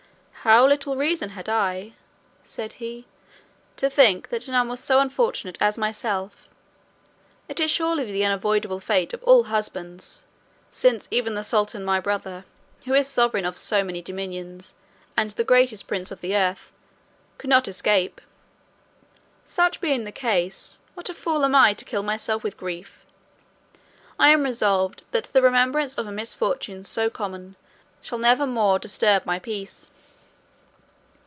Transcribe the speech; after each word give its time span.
"How 0.43 0.65
little 0.65 0.95
reason 0.95 1.29
had 1.29 1.47
I," 1.47 1.93
said 2.41 2.73
he, 2.73 3.05
"to 3.77 3.91
think 3.91 4.29
that 4.29 4.47
none 4.49 4.69
was 4.69 4.79
so 4.79 4.99
unfortunate 4.99 5.55
as 5.61 5.77
myself? 5.77 6.49
It 7.47 7.59
is 7.59 7.69
surely 7.69 8.11
the 8.11 8.25
unavoidable 8.25 8.79
fate 8.79 9.13
of 9.13 9.21
all 9.23 9.43
husbands, 9.43 10.25
since 10.71 11.07
even 11.11 11.35
the 11.35 11.43
sultan 11.43 11.85
my 11.85 11.99
brother, 11.99 12.43
who 12.85 12.95
is 12.95 13.07
sovereign 13.07 13.45
of 13.45 13.55
so 13.55 13.83
many 13.83 14.01
dominions, 14.01 14.73
and 15.15 15.29
the 15.29 15.43
greatest 15.43 15.87
prince 15.87 16.09
of 16.09 16.21
the 16.21 16.35
earth, 16.35 16.73
could 17.37 17.51
not 17.51 17.67
escape. 17.67 18.19
Such 19.45 19.79
being 19.79 20.05
the 20.05 20.11
case, 20.11 20.79
what 20.95 21.07
a 21.07 21.13
fool 21.13 21.45
am 21.45 21.53
I 21.53 21.75
to 21.75 21.85
kill 21.85 22.01
myself 22.01 22.41
with 22.43 22.57
grief? 22.57 23.05
I 24.17 24.29
am 24.29 24.41
resolved 24.41 25.03
that 25.11 25.25
the 25.25 25.43
remembrance 25.43 25.99
of 25.99 26.07
a 26.07 26.11
misfortune 26.11 26.83
so 26.83 27.11
common 27.11 27.57
shall 28.01 28.17
never 28.17 28.47
more 28.47 28.79
disturb 28.79 29.23
my 29.27 29.37
peace." 29.37 29.91